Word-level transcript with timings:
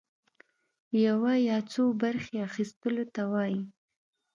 يوه 1.05 1.33
يا 1.49 1.57
څو 1.71 1.83
برخي 2.01 2.37
اخيستلو 2.47 3.03
ته 3.15 3.21
وايي. 3.31 3.61